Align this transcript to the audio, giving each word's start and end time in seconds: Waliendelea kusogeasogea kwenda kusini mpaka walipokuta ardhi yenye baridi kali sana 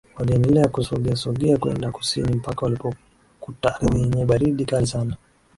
Waliendelea 0.17 0.67
kusogeasogea 0.67 1.57
kwenda 1.57 1.91
kusini 1.91 2.33
mpaka 2.35 2.65
walipokuta 2.65 3.75
ardhi 3.75 4.01
yenye 4.01 4.25
baridi 4.25 4.65
kali 4.65 4.87
sana 4.87 5.17